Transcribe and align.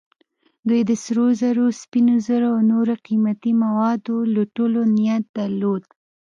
دوی 0.67 0.81
د 0.89 0.91
سرو 1.03 1.27
زرو، 1.41 1.65
سپینو 1.81 2.15
زرو 2.27 2.47
او 2.53 2.59
نورو 2.71 2.93
قیمتي 3.05 3.51
موادو 3.63 4.15
لوټلو 4.35 4.81
نیت 4.97 5.23
درلود. 5.37 5.83